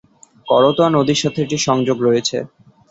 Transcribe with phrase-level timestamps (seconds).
[0.47, 2.37] করতোয়া নদীর সাথে এটির সংযোগ রয়েছে।